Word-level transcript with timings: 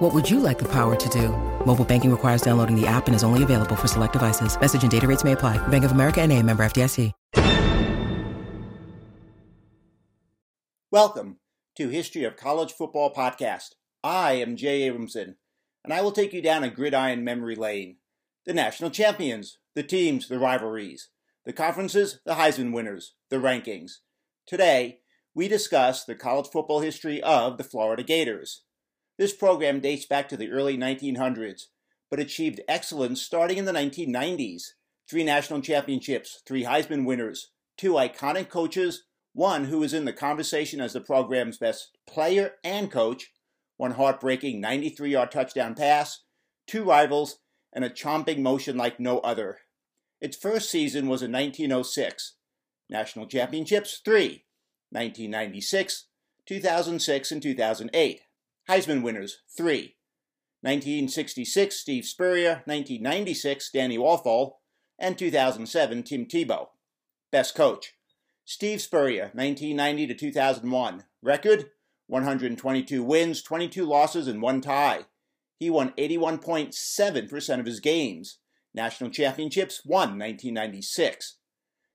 What 0.00 0.14
would 0.14 0.30
you 0.30 0.40
like 0.40 0.58
the 0.58 0.68
power 0.72 0.96
to 0.96 1.08
do? 1.10 1.28
Mobile 1.66 1.84
banking 1.84 2.10
requires 2.10 2.40
downloading 2.40 2.74
the 2.74 2.86
app 2.86 3.06
and 3.06 3.14
is 3.14 3.22
only 3.22 3.42
available 3.42 3.76
for 3.76 3.86
select 3.86 4.14
devices. 4.14 4.58
Message 4.58 4.80
and 4.80 4.90
data 4.90 5.06
rates 5.06 5.24
may 5.24 5.32
apply. 5.32 5.58
Bank 5.68 5.84
of 5.84 5.92
America 5.92 6.22
and 6.22 6.32
a 6.32 6.42
member 6.42 6.62
FDIC. 6.62 7.12
Welcome 10.90 11.36
to 11.76 11.90
History 11.90 12.24
of 12.24 12.38
College 12.38 12.72
Football 12.72 13.12
Podcast. 13.12 13.74
I 14.02 14.32
am 14.32 14.56
Jay 14.56 14.88
Abramson, 14.88 15.34
and 15.84 15.92
I 15.92 16.00
will 16.00 16.12
take 16.12 16.32
you 16.32 16.40
down 16.40 16.64
a 16.64 16.70
gridiron 16.70 17.22
memory 17.22 17.54
lane. 17.54 17.96
The 18.46 18.54
national 18.54 18.88
champions, 18.88 19.58
the 19.74 19.82
teams, 19.82 20.28
the 20.28 20.38
rivalries, 20.38 21.10
the 21.44 21.52
conferences, 21.52 22.20
the 22.24 22.36
Heisman 22.36 22.72
winners, 22.72 23.16
the 23.28 23.36
rankings. 23.36 23.96
Today, 24.46 25.00
we 25.34 25.46
discuss 25.46 26.06
the 26.06 26.14
college 26.14 26.48
football 26.50 26.80
history 26.80 27.22
of 27.22 27.58
the 27.58 27.64
Florida 27.64 28.02
Gators. 28.02 28.62
This 29.20 29.34
program 29.34 29.80
dates 29.80 30.06
back 30.06 30.30
to 30.30 30.36
the 30.38 30.50
early 30.50 30.78
1900s, 30.78 31.64
but 32.08 32.18
achieved 32.18 32.62
excellence 32.66 33.20
starting 33.20 33.58
in 33.58 33.66
the 33.66 33.72
1990s. 33.72 34.62
Three 35.10 35.24
national 35.24 35.60
championships, 35.60 36.40
three 36.46 36.64
Heisman 36.64 37.04
winners, 37.04 37.50
two 37.76 37.92
iconic 37.92 38.48
coaches, 38.48 39.04
one 39.34 39.66
who 39.66 39.82
is 39.82 39.92
in 39.92 40.06
the 40.06 40.14
conversation 40.14 40.80
as 40.80 40.94
the 40.94 41.02
program's 41.02 41.58
best 41.58 41.98
player 42.08 42.52
and 42.64 42.90
coach, 42.90 43.30
one 43.76 43.90
heartbreaking 43.90 44.58
93 44.58 45.10
yard 45.10 45.30
touchdown 45.30 45.74
pass, 45.74 46.22
two 46.66 46.82
rivals, 46.82 47.40
and 47.74 47.84
a 47.84 47.90
chomping 47.90 48.38
motion 48.38 48.78
like 48.78 48.98
no 48.98 49.18
other. 49.18 49.58
Its 50.22 50.38
first 50.38 50.70
season 50.70 51.08
was 51.08 51.20
in 51.20 51.30
1906. 51.30 52.36
National 52.88 53.26
championships, 53.26 54.00
three 54.02 54.46
1996, 54.92 56.06
2006, 56.46 57.32
and 57.32 57.42
2008. 57.42 58.20
Heisman 58.70 59.02
winners, 59.02 59.38
three. 59.48 59.96
1966, 60.60 61.74
Steve 61.74 62.04
Spurrier. 62.04 62.62
1996, 62.66 63.68
Danny 63.72 63.98
Wuerffel. 63.98 64.52
And 64.96 65.18
2007, 65.18 66.04
Tim 66.04 66.24
Tebow. 66.26 66.68
Best 67.32 67.56
coach, 67.56 67.94
Steve 68.44 68.80
Spurrier, 68.80 69.32
1990 69.34 70.06
to 70.06 70.14
2001. 70.14 71.04
Record, 71.20 71.70
122 72.06 73.02
wins, 73.02 73.42
22 73.42 73.84
losses, 73.84 74.28
and 74.28 74.40
one 74.40 74.60
tie. 74.60 75.06
He 75.58 75.68
won 75.68 75.92
81.7% 75.98 77.58
of 77.58 77.66
his 77.66 77.80
games. 77.80 78.38
National 78.72 79.10
championships, 79.10 79.84
won 79.84 80.16
1996. 80.16 81.38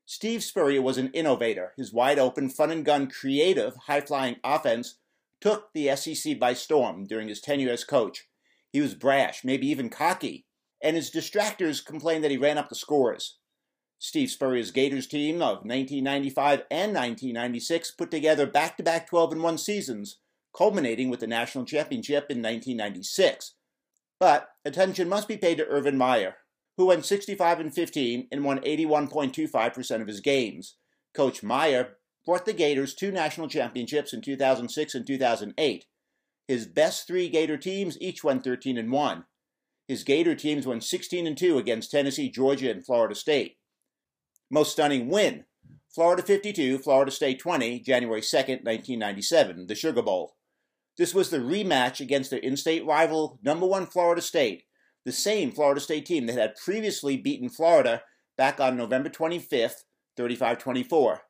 Steve 0.06 0.44
Spurrier 0.44 0.82
was 0.82 0.98
an 0.98 1.10
innovator. 1.14 1.72
His 1.78 1.94
wide 1.94 2.20
open, 2.20 2.50
fun 2.50 2.72
and 2.72 2.84
gun, 2.84 3.08
creative, 3.08 3.78
high 3.88 4.02
flying 4.02 4.36
offense 4.44 4.98
took 5.42 5.74
the 5.74 5.96
SEC 5.96 6.40
by 6.40 6.54
storm 6.54 7.06
during 7.06 7.28
his 7.28 7.42
tenure 7.42 7.72
as 7.72 7.84
coach. 7.84 8.28
He 8.72 8.82
was 8.82 8.96
brash, 8.96 9.44
maybe 9.44 9.68
even 9.68 9.90
cocky, 9.90 10.46
and 10.82 10.96
his 10.96 11.12
distractors 11.12 11.86
complained 11.86 12.24
that 12.24 12.32
he 12.32 12.38
ran 12.38 12.58
up 12.58 12.70
the 12.70 12.76
scores. 12.76 13.38
Steve 14.00 14.30
Spurrier's 14.30 14.72
Gators 14.72 15.08
team 15.08 15.36
of 15.38 15.64
1995 15.64 16.64
and 16.70 16.94
1996 16.94 17.92
put 17.92 18.12
together 18.12 18.46
back 18.46 18.78
to 18.78 18.84
back 18.84 19.08
12 19.08 19.34
and 19.34 19.44
1 19.44 19.58
seasons, 19.58 20.20
culminating 20.56 21.10
with 21.10 21.22
the 21.22 21.28
national 21.28 21.66
championship 21.66 22.26
in 22.30 22.42
1996. 22.42 23.56
But 24.20 24.50
attention 24.64 25.10
must 25.10 25.28
be 25.28 25.38
paid 25.38 25.58
to 25.58 25.68
Urban 25.68 25.98
Meyer, 25.98 26.36
who 26.78 26.86
went 26.86 27.06
65 27.06 27.60
and 27.60 27.74
15 27.74 28.28
and 28.32 28.44
won 28.44 28.60
81.25% 28.60 30.02
of 30.02 30.08
his 30.08 30.20
games. 30.20 30.76
Coach 31.14 31.42
Meyer 31.44 31.98
brought 32.26 32.46
the 32.46 32.54
Gators 32.54 32.94
two 32.94 33.12
national 33.12 33.48
championships 33.48 34.14
in 34.14 34.22
2006 34.22 34.96
and 34.96 35.06
2008. 35.06 35.86
His 36.48 36.68
best 36.68 37.08
three 37.08 37.30
Gator 37.30 37.58
teams 37.58 37.98
each 38.00 38.24
won 38.24 38.42
13 38.42 38.78
and 38.78 38.92
1. 38.92 39.26
His 39.88 40.04
Gator 40.04 40.36
teams 40.36 40.66
won 40.66 40.82
16 40.82 41.28
and 41.28 41.38
2 41.38 41.58
against 41.58 41.92
Tennessee, 41.92 42.30
Georgia, 42.30 42.72
and 42.72 42.86
Florida 42.86 43.16
State. 43.16 43.58
Most 44.50 44.72
stunning 44.72 45.10
win 45.10 45.46
Florida 45.94 46.22
52, 46.22 46.80
Florida 46.80 47.12
State 47.12 47.40
20, 47.40 47.80
January 47.80 48.22
2, 48.22 48.38
1997, 48.38 49.68
the 49.68 49.76
Sugar 49.76 50.02
Bowl. 50.02 50.36
This 50.98 51.14
was 51.14 51.30
the 51.30 51.38
rematch 51.38 52.00
against 52.00 52.30
their 52.30 52.40
in 52.40 52.58
state 52.58 52.86
rival, 52.86 53.40
number 53.44 53.66
one 53.66 53.86
Florida 53.86 54.22
State, 54.22 54.64
the 55.04 55.12
same 55.12 55.52
Florida 55.52 55.82
State 55.82 56.06
team 56.06 56.26
that 56.26 56.38
had 56.38 56.56
previously 56.56 57.18
beaten 57.18 57.50
Florida 57.50 58.02
back 58.38 58.60
on 58.60 58.78
November 58.78 59.10
25th, 59.10 59.84
35 60.18 60.58
24. 60.58 61.22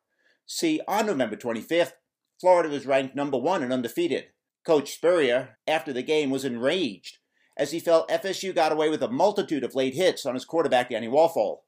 See, 0.46 0.80
on 0.86 1.06
November 1.06 1.36
25th, 1.36 1.92
Florida 2.40 2.68
was 2.68 2.86
ranked 2.86 3.16
number 3.16 3.38
one 3.38 3.62
and 3.62 3.72
undefeated. 3.72 4.26
Coach 4.64 4.94
Spurrier, 4.94 5.58
after 5.66 5.92
the 5.92 6.02
game, 6.02 6.30
was 6.30 6.44
enraged 6.44 7.18
as 7.56 7.70
he 7.70 7.80
felt 7.80 8.08
FSU 8.08 8.54
got 8.54 8.72
away 8.72 8.90
with 8.90 9.02
a 9.02 9.08
multitude 9.08 9.64
of 9.64 9.74
late 9.74 9.94
hits 9.94 10.26
on 10.26 10.34
his 10.34 10.44
quarterback, 10.44 10.90
Danny 10.90 11.08
Wuerffel. 11.08 11.58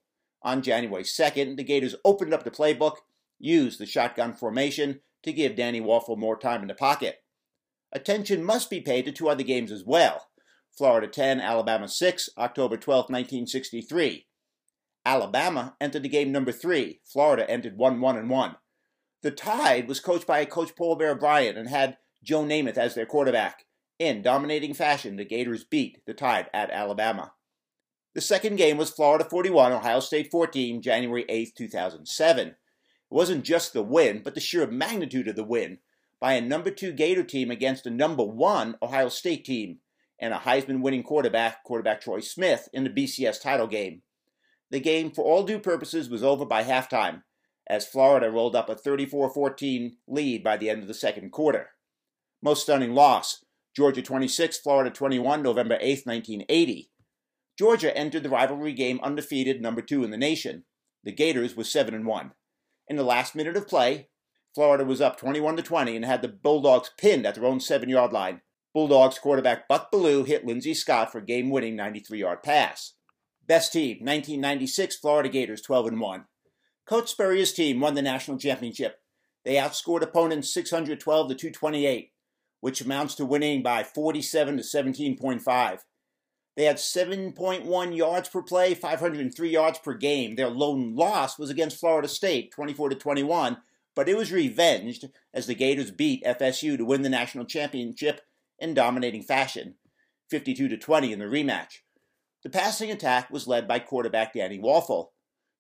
On 0.43 0.63
January 0.63 1.03
2nd, 1.03 1.57
the 1.57 1.65
Gators 1.65 1.97
opened 2.05 2.35
up 2.35 2.45
the 2.45 2.51
playbook, 2.51 2.97
used 3.39 3.81
the 3.81 3.87
shotgun 3.87 4.35
formation 4.35 5.01
to 5.23 5.33
give 5.33 5.57
Danny 5.57 5.81
Wuerffel 5.81 6.19
more 6.19 6.39
time 6.39 6.63
in 6.63 6.69
the 6.69 6.75
pocket. 6.75 7.23
Attention 7.93 8.45
must 8.45 8.69
be 8.69 8.81
paid 8.81 9.07
to 9.07 9.13
two 9.13 9.29
other 9.29 9.43
games 9.43 9.73
as 9.73 9.85
well. 9.85 10.29
Florida 10.77 11.09
10, 11.09 11.41
Alabama 11.41 11.89
6, 11.89 12.31
October 12.37 12.77
12, 12.77 13.05
1963. 13.05 14.27
Alabama 15.05 15.75
entered 15.81 16.03
the 16.03 16.09
game 16.09 16.31
number 16.31 16.53
3. 16.53 17.01
Florida 17.05 17.51
ended 17.51 17.79
1 17.79 18.01
1 18.01 18.29
1. 18.29 18.57
The 19.23 19.31
Tide 19.33 19.89
was 19.89 20.01
coached 20.01 20.27
by 20.27 20.45
Coach 20.45 20.77
Paul 20.77 20.97
Bear 20.97 21.15
Bryant 21.15 21.59
and 21.59 21.69
had 21.69 21.99
Joe 22.23 22.45
Namath 22.45 22.79
as 22.79 22.95
their 22.95 23.07
quarterback. 23.07 23.65
In 23.99 24.23
dominating 24.23 24.75
fashion, 24.75 25.17
the 25.17 25.25
Gators 25.25 25.65
beat 25.65 25.99
the 26.07 26.15
Tide 26.15 26.49
at 26.55 26.71
Alabama. 26.71 27.33
The 28.15 28.21
second 28.21 28.57
game 28.57 28.77
was 28.77 28.91
Florida 28.91 29.25
41, 29.25 29.73
Ohio 29.73 30.01
State 30.01 30.31
14, 30.31 30.81
January 30.83 31.25
8, 31.29 31.55
2007. 31.57 32.49
It 32.49 32.55
wasn't 33.11 33.45
just 33.45 33.73
the 33.73 33.83
win, 33.83 34.23
but 34.23 34.35
the 34.35 34.41
sheer 34.41 34.67
magnitude 34.69 35.29
of 35.29 35.37
the 35.37 35.45
win 35.45 35.79
by 36.21 36.35
a 36.35 36.41
number 36.41 36.71
two 36.71 36.93
Gator 36.93 37.25
team 37.25 37.51
against 37.51 37.87
a 37.87 37.91
number 37.91 38.25
one 38.25 38.77
Ohio 38.83 39.09
State 39.09 39.45
team 39.45 39.79
and 40.21 40.35
a 40.35 40.39
Heisman 40.39 40.81
winning 40.81 41.03
quarterback, 41.03 41.65
quarterback 41.65 42.01
Troy 42.01 42.21
Smith, 42.21 42.69
in 42.73 42.85
the 42.85 42.91
BCS 42.91 43.41
title 43.41 43.67
game. 43.67 44.03
The 44.71 44.81
game, 44.81 45.11
for 45.11 45.25
all 45.25 45.45
due 45.45 45.59
purposes, 45.59 46.11
was 46.11 46.23
over 46.23 46.45
by 46.45 46.65
halftime, 46.65 47.23
as 47.69 47.87
Florida 47.87 48.31
rolled 48.31 48.57
up 48.57 48.69
a 48.69 48.75
34 48.75 49.31
14 49.31 49.97
lead 50.07 50.43
by 50.43 50.57
the 50.57 50.71
end 50.71 50.83
of 50.83 50.89
the 50.89 50.95
second 50.95 51.31
quarter. 51.31 51.71
Most 52.43 52.63
stunning 52.63 52.95
loss 52.95 53.45
Georgia 53.77 54.03
26, 54.03 54.59
Florida 54.59 54.91
21, 54.91 55.43
November 55.43 55.79
8, 55.81 56.05
1980. 56.05 56.91
Georgia 57.59 57.97
entered 57.97 58.23
the 58.23 58.29
rivalry 58.29 58.73
game 58.73 58.99
undefeated, 59.03 59.61
number 59.61 59.83
two 59.83 60.03
in 60.03 60.11
the 60.11 60.17
nation. 60.17 60.65
The 61.05 61.13
Gators 61.13 61.57
were 61.57 61.65
7 61.65 61.95
and 61.95 62.07
1. 62.07 62.33
In 62.89 62.97
the 62.97 63.05
last 63.05 63.35
minute 63.35 63.57
of 63.57 63.69
play, 63.69 64.09
Florida 64.55 64.85
was 64.85 65.01
up 65.01 65.17
21 65.17 65.57
to 65.57 65.63
20 65.63 65.95
and 65.95 66.05
had 66.05 66.23
the 66.23 66.29
Bulldogs 66.29 66.91
pinned 66.99 67.27
at 67.27 67.35
their 67.35 67.45
own 67.45 67.61
seven 67.61 67.89
yard 67.89 68.13
line. 68.13 68.41
Bulldogs 68.75 69.19
quarterback 69.19 69.69
Buck 69.69 69.93
Belue 69.93 70.27
hit 70.27 70.47
Lindsay 70.47 70.75
Scott 70.75 71.13
for 71.13 71.21
game 71.21 71.51
winning 71.51 71.77
93 71.77 72.21
yard 72.21 72.43
pass. 72.43 72.95
Best 73.47 73.73
team, 73.73 73.99
1996 73.99 74.97
Florida 74.97 75.29
Gators 75.29 75.63
12 75.63 75.87
and 75.87 76.01
1. 76.01 76.25
Coach 76.89 77.11
Spurrier's 77.11 77.53
team 77.53 77.81
won 77.81 77.95
the 77.95 78.01
national 78.01 78.39
championship. 78.39 79.01
They 79.45 79.57
outscored 79.57 80.01
opponents 80.01 80.53
612 80.55 81.29
to 81.29 81.35
228, 81.35 82.13
which 82.61 82.81
amounts 82.81 83.15
to 83.17 83.27
winning 83.27 83.63
by 83.63 83.83
47 83.83 84.57
to 84.57 84.63
17.5. 84.63 85.79
They 86.57 86.65
had 86.65 86.77
7.1 86.77 87.97
yards 87.97 88.31
per 88.31 88.43
play, 88.43 88.75
503 88.75 89.51
yards 89.51 89.79
per 89.79 89.95
game. 89.95 90.37
Their 90.37 90.49
lone 90.49 90.97
loss 90.97 91.39
was 91.39 91.51
against 91.51 91.79
Florida 91.79 92.09
State, 92.09 92.53
24 92.53 92.89
to 92.89 92.97
21, 92.97 93.59
but 93.95 94.09
it 94.09 94.17
was 94.17 94.33
revenged 94.33 95.11
as 95.35 95.47
the 95.47 95.55
Gators 95.55 95.91
beat 95.91 96.25
FSU 96.25 96.79
to 96.79 96.87
win 96.87 97.03
the 97.03 97.11
national 97.11 97.45
championship 97.45 98.23
in 98.59 98.73
dominating 98.73 99.23
fashion, 99.23 99.75
52 100.31 100.69
to 100.69 100.79
20 100.79 101.13
in 101.13 101.19
the 101.19 101.27
rematch. 101.27 101.81
The 102.43 102.51
passing 102.51 102.91
attack 102.91 103.31
was 103.31 103.47
led 103.47 103.69
by 103.69 103.79
quarterback 103.79 104.33
Danny 104.33 104.59
Wuerffel, 104.59 105.09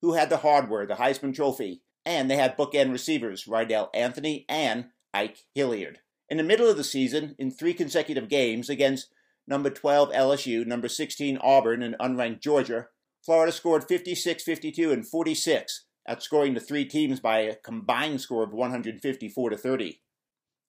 who 0.00 0.14
had 0.14 0.30
the 0.30 0.38
hardware, 0.38 0.86
the 0.86 0.94
Heisman 0.94 1.34
Trophy, 1.34 1.82
and 2.04 2.30
they 2.30 2.36
had 2.36 2.56
bookend 2.56 2.92
receivers 2.92 3.46
Reidel 3.46 3.90
Anthony 3.92 4.44
and 4.48 4.86
Ike 5.12 5.44
Hilliard. 5.54 6.00
In 6.28 6.36
the 6.36 6.42
middle 6.42 6.68
of 6.68 6.76
the 6.76 6.84
season, 6.84 7.34
in 7.38 7.50
three 7.50 7.74
consecutive 7.74 8.28
games 8.28 8.68
against 8.68 9.08
number 9.46 9.70
12 9.70 10.10
LSU, 10.10 10.66
number 10.66 10.88
16 10.88 11.38
Auburn, 11.38 11.82
and 11.82 11.96
unranked 11.98 12.40
Georgia, 12.40 12.88
Florida 13.24 13.52
scored 13.52 13.88
56, 13.88 14.42
52, 14.42 14.92
and 14.92 15.06
46 15.06 15.84
outscoring 16.08 16.54
the 16.54 16.60
three 16.60 16.84
teams 16.84 17.20
by 17.20 17.40
a 17.40 17.54
combined 17.54 18.20
score 18.20 18.42
of 18.42 18.52
154 18.52 19.50
to 19.50 19.56
30. 19.56 20.00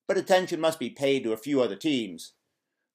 But 0.06 0.18
attention 0.18 0.60
must 0.60 0.78
be 0.78 0.90
paid 0.90 1.24
to 1.24 1.32
a 1.32 1.38
few 1.38 1.62
other 1.62 1.76
teams. 1.76 2.34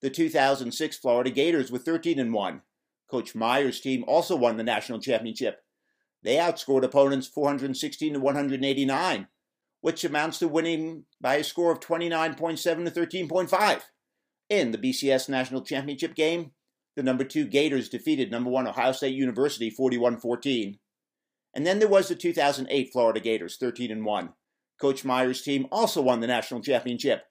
The 0.02 0.10
2006 0.10 0.98
Florida 0.98 1.32
Gators 1.32 1.72
were 1.72 1.80
13 1.80 2.20
and 2.20 2.34
1. 2.34 2.62
Coach 3.10 3.34
Meyer's 3.34 3.80
team 3.80 4.04
also 4.08 4.36
won 4.36 4.58
the 4.58 4.64
national 4.64 5.00
championship. 5.00 5.64
They 6.24 6.36
outscored 6.36 6.84
opponents 6.84 7.28
416 7.28 8.14
to 8.14 8.20
189, 8.20 9.28
which 9.82 10.04
amounts 10.04 10.40
to 10.40 10.48
winning 10.48 11.06
by 11.22 11.36
a 11.36 11.44
score 11.44 11.72
of 11.72 11.80
29.7 11.80 12.58
to 12.62 12.92
13.5. 12.92 13.82
In 14.50 14.72
the 14.72 14.78
BCS 14.78 15.30
National 15.30 15.62
Championship 15.62 16.16
game, 16.16 16.52
the 16.96 17.04
number 17.04 17.24
2 17.24 17.46
Gators 17.46 17.90
defeated 17.90 18.32
number 18.32 18.50
1 18.50 18.68
Ohio 18.68 18.92
State 18.92 19.16
University 19.16 19.70
41-14. 19.70 20.80
And 21.54 21.66
then 21.66 21.80
there 21.80 21.88
was 21.88 22.08
the 22.10 22.16
2008 22.16 22.90
Florida 22.92 23.20
Gators 23.20 23.58
13 23.58 23.92
and 23.92 24.06
1. 24.06 24.34
Coach 24.80 25.06
Meyer's 25.06 25.42
team 25.42 25.68
also 25.72 26.02
won 26.02 26.20
the 26.20 26.28
national 26.28 26.62
championship. 26.62 27.24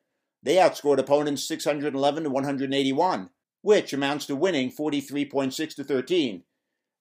They 0.42 0.56
outscored 0.56 0.98
opponents 0.98 1.46
611 1.46 2.24
to 2.24 2.30
181, 2.30 3.30
which 3.62 3.92
amounts 3.92 4.26
to 4.26 4.36
winning 4.36 4.70
43.6 4.70 5.74
to 5.76 5.84
13. 5.84 6.42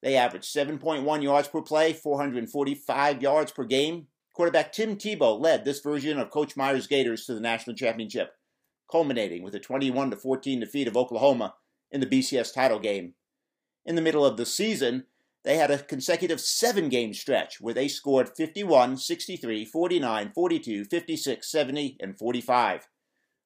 They 0.03 0.17
averaged 0.17 0.53
7.1 0.53 1.23
yards 1.23 1.47
per 1.47 1.61
play, 1.61 1.94
445 1.94 3.21
yards 3.21 3.53
per 3.53 3.63
game. 3.63 4.07
Quarterback 4.33 4.73
Tim 4.73 4.97
Tebow 4.97 5.39
led 5.39 5.63
this 5.63 5.79
version 5.79 6.19
of 6.19 6.29
Coach 6.29 6.57
Meyer's 6.57 6.88
Gators 6.88 7.25
to 7.25 7.33
the 7.33 7.39
national 7.39 7.77
championship, 7.77 8.33
culminating 8.91 9.44
with 9.44 9.55
a 9.55 9.59
21 9.59 10.11
14 10.11 10.59
defeat 10.59 10.89
of 10.89 10.97
Oklahoma 10.97 11.55
in 11.89 12.01
the 12.01 12.05
BCS 12.05 12.53
title 12.53 12.79
game. 12.79 13.13
In 13.85 13.95
the 13.95 14.01
middle 14.01 14.25
of 14.25 14.35
the 14.35 14.45
season, 14.45 15.05
they 15.45 15.55
had 15.55 15.71
a 15.71 15.77
consecutive 15.77 16.41
seven 16.41 16.89
game 16.89 17.13
stretch 17.13 17.61
where 17.61 17.73
they 17.73 17.88
scored 17.88 18.29
51, 18.35 18.97
63, 18.97 19.63
49, 19.63 20.31
42, 20.35 20.85
56, 20.85 21.50
70, 21.50 21.97
and 22.01 22.17
45. 22.17 22.89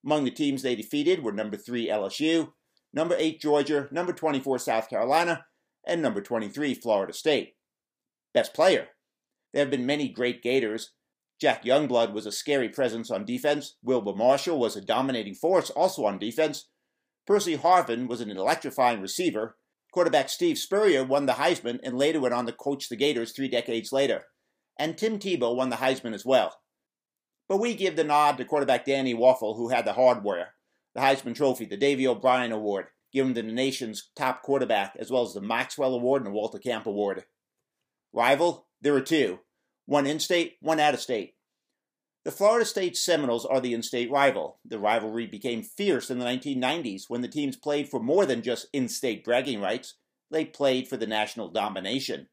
Among 0.03 0.23
the 0.23 0.31
teams 0.31 0.63
they 0.63 0.75
defeated 0.75 1.23
were 1.23 1.31
number 1.31 1.57
3 1.57 1.87
LSU, 1.87 2.53
number 2.93 3.15
8 3.17 3.39
Georgia, 3.39 3.87
number 3.91 4.13
24 4.13 4.57
South 4.57 4.89
Carolina, 4.89 5.45
and 5.87 6.01
number 6.01 6.21
23 6.21 6.75
Florida 6.75 7.13
State. 7.13 7.55
Best 8.33 8.53
player. 8.53 8.89
There 9.53 9.61
have 9.61 9.71
been 9.71 9.85
many 9.85 10.09
great 10.09 10.43
Gators. 10.43 10.91
Jack 11.39 11.63
Youngblood 11.63 12.13
was 12.13 12.25
a 12.25 12.31
scary 12.31 12.69
presence 12.69 13.09
on 13.09 13.25
defense. 13.25 13.77
Wilber 13.81 14.13
Marshall 14.13 14.59
was 14.59 14.75
a 14.75 14.81
dominating 14.81 15.35
force 15.35 15.69
also 15.69 16.05
on 16.05 16.19
defense. 16.19 16.69
Percy 17.25 17.57
Harvin 17.57 18.07
was 18.07 18.21
an 18.21 18.29
electrifying 18.29 19.01
receiver. 19.01 19.57
Quarterback 19.93 20.29
Steve 20.29 20.57
Spurrier 20.57 21.03
won 21.03 21.25
the 21.25 21.33
Heisman 21.33 21.79
and 21.83 21.97
later 21.97 22.19
went 22.19 22.33
on 22.33 22.45
to 22.45 22.51
coach 22.51 22.89
the 22.89 22.95
Gators 22.95 23.31
three 23.31 23.47
decades 23.47 23.91
later. 23.91 24.25
And 24.77 24.97
Tim 24.97 25.17
Tebow 25.17 25.55
won 25.55 25.69
the 25.69 25.77
Heisman 25.77 26.13
as 26.13 26.25
well. 26.25 26.57
But 27.49 27.57
we 27.57 27.73
give 27.73 27.95
the 27.95 28.03
nod 28.03 28.37
to 28.37 28.45
quarterback 28.45 28.85
Danny 28.85 29.13
Wuerffel, 29.13 29.55
who 29.55 29.69
had 29.69 29.85
the 29.85 29.93
hardware, 29.93 30.53
the 30.93 31.01
Heisman 31.01 31.35
Trophy, 31.35 31.65
the 31.65 31.77
Davy 31.77 32.07
O'Brien 32.07 32.51
Award, 32.51 32.87
given 33.17 33.33
to 33.33 33.41
the 33.41 33.51
nation's 33.51 34.11
top 34.15 34.43
quarterback, 34.43 34.95
as 34.99 35.09
well 35.09 35.23
as 35.23 35.33
the 35.33 35.41
Maxwell 35.41 35.95
Award 35.95 36.21
and 36.21 36.27
the 36.27 36.37
Walter 36.37 36.59
Camp 36.59 36.85
Award. 36.85 37.25
Rival? 38.13 38.67
There 38.79 38.95
are 38.95 39.01
two. 39.01 39.39
One 39.87 40.05
in 40.05 40.19
state, 40.19 40.57
one 40.61 40.79
out 40.79 40.93
of 40.93 40.99
state. 40.99 41.33
The 42.23 42.31
Florida 42.31 42.63
State 42.63 42.95
Seminoles 42.95 43.43
are 43.43 43.59
the 43.59 43.73
in 43.73 43.81
state 43.81 44.11
rival. 44.11 44.59
The 44.63 44.77
rivalry 44.77 45.25
became 45.25 45.63
fierce 45.63 46.11
in 46.11 46.19
the 46.19 46.25
1990s 46.25 47.05
when 47.07 47.21
the 47.21 47.27
teams 47.27 47.55
played 47.55 47.89
for 47.89 47.99
more 47.99 48.27
than 48.27 48.43
just 48.43 48.67
in 48.71 48.87
state 48.87 49.23
bragging 49.23 49.61
rights, 49.61 49.95
they 50.29 50.45
played 50.45 50.87
for 50.87 50.97
the 50.97 51.07
national 51.07 51.49
domination. 51.49 52.27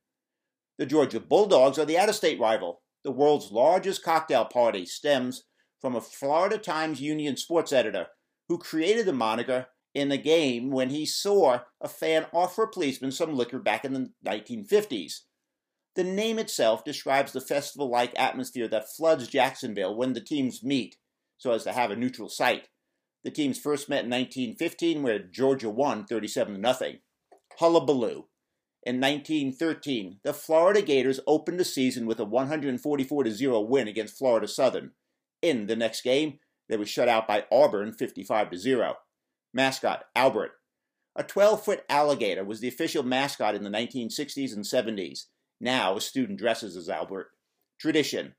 The 0.77 0.85
Georgia 0.85 1.21
Bulldogs 1.21 1.79
are 1.79 1.87
the 1.87 1.97
out 1.97 2.11
of 2.11 2.15
state 2.15 2.39
rival. 2.39 2.83
The 3.05 3.11
world's 3.11 3.53
largest 3.53 4.03
cocktail 4.03 4.45
party 4.45 4.85
stems 4.85 5.45
from 5.81 5.97
a 5.97 6.03
Florida 6.03 6.59
Times 6.59 7.01
Union 7.01 7.39
sports 7.39 7.73
editor 7.73 8.09
who 8.49 8.59
created 8.59 9.07
the 9.07 9.13
moniker 9.15 9.69
in 9.95 10.11
a 10.11 10.17
game 10.17 10.71
when 10.71 10.91
he 10.91 11.07
saw 11.07 11.61
a 11.81 11.89
fan 11.89 12.27
offer 12.33 12.65
a 12.65 12.71
policeman 12.71 13.13
some 13.13 13.37
liquor 13.37 13.59
back 13.59 13.85
in 13.85 13.93
the 13.93 14.11
1950s. 14.27 15.21
The 15.95 16.05
name 16.05 16.41
itself 16.41 16.85
describes 16.85 17.33
the 17.33 17.41
festival 17.41 17.89
like 17.89 18.19
atmosphere 18.19 18.67
that 18.69 18.93
floods 18.97 19.29
Jacksonville 19.29 19.95
when 19.95 20.13
the 20.13 20.21
teams 20.21 20.65
meet, 20.65 20.97
so 21.39 21.53
as 21.53 21.63
to 21.65 21.73
have 21.73 21.93
a 21.93 21.97
neutral 21.97 22.29
site. 22.29 22.69
The 23.23 23.31
teams 23.31 23.59
first 23.59 23.89
met 23.89 24.05
in 24.05 24.11
1915, 24.11 25.03
where 25.03 25.21
Georgia 25.21 25.71
won 25.71 26.05
37 26.05 26.63
0. 26.63 26.93
Hullabaloo. 27.59 28.27
In 28.83 29.01
1913, 29.01 30.19
the 30.25 30.35
Florida 30.35 30.83
Gators 30.83 31.21
opened 31.27 31.59
the 31.59 31.65
season 31.65 32.05
with 32.05 32.21
a 32.21 32.25
144 32.25 33.31
0 33.31 33.61
win 33.61 33.89
against 33.89 34.19
Florida 34.19 34.49
Southern. 34.49 34.91
In 35.41 35.69
the 35.69 35.77
next 35.77 36.03
game, 36.03 36.39
they 36.69 36.77
were 36.77 36.85
shut 36.85 37.09
out 37.09 37.27
by 37.27 37.45
Auburn 37.51 37.93
55 37.93 38.59
0. 38.59 38.97
Mascot 39.55 40.05
Albert. 40.17 40.51
A 41.15 41.23
12 41.23 41.65
foot 41.65 41.85
alligator 41.89 42.45
was 42.45 42.59
the 42.59 42.67
official 42.67 43.05
mascot 43.05 43.55
in 43.55 43.63
the 43.63 43.71
1960s 43.71 44.53
and 44.53 44.65
70s. 44.65 45.27
Now 45.61 45.97
a 45.97 46.01
student 46.01 46.41
dresses 46.41 46.77
as 46.77 46.89
Albert. 46.89 47.29
Tradition. 47.79 48.35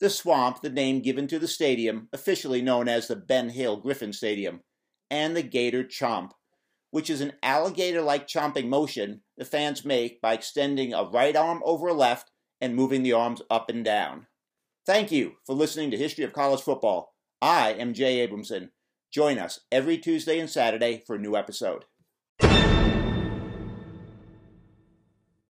The 0.00 0.10
swamp, 0.10 0.60
the 0.60 0.70
name 0.70 1.02
given 1.02 1.28
to 1.28 1.38
the 1.38 1.46
stadium, 1.46 2.08
officially 2.12 2.62
known 2.62 2.88
as 2.88 3.06
the 3.06 3.14
Ben 3.14 3.50
Hill 3.50 3.76
Griffin 3.76 4.12
Stadium, 4.12 4.62
and 5.08 5.36
the 5.36 5.42
Gator 5.42 5.84
Chomp, 5.84 6.32
which 6.90 7.10
is 7.10 7.20
an 7.20 7.34
alligator 7.42 8.02
like 8.02 8.26
chomping 8.26 8.68
motion 8.68 9.22
the 9.36 9.44
fans 9.44 9.84
make 9.84 10.20
by 10.20 10.32
extending 10.32 10.92
a 10.92 11.04
right 11.04 11.36
arm 11.36 11.62
over 11.64 11.88
a 11.88 11.94
left 11.94 12.32
and 12.60 12.74
moving 12.74 13.04
the 13.04 13.12
arms 13.12 13.40
up 13.50 13.70
and 13.70 13.84
down. 13.84 14.26
Thank 14.84 15.12
you 15.12 15.34
for 15.46 15.54
listening 15.54 15.92
to 15.92 15.96
History 15.96 16.24
of 16.24 16.32
College 16.32 16.60
Football. 16.60 17.14
I 17.40 17.72
am 17.74 17.94
Jay 17.94 18.26
Abramson. 18.26 18.70
Join 19.10 19.38
us 19.38 19.60
every 19.72 19.98
Tuesday 19.98 20.38
and 20.38 20.48
Saturday 20.48 21.02
for 21.04 21.16
a 21.16 21.18
new 21.18 21.34
episode. 21.36 21.84